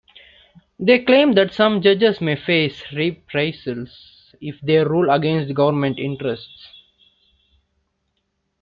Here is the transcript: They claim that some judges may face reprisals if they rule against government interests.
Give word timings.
They 0.79 1.05
claim 1.05 1.33
that 1.33 1.53
some 1.53 1.79
judges 1.79 2.21
may 2.21 2.35
face 2.35 2.91
reprisals 2.91 4.33
if 4.41 4.59
they 4.61 4.77
rule 4.79 5.11
against 5.11 5.53
government 5.53 5.99
interests. 5.99 6.69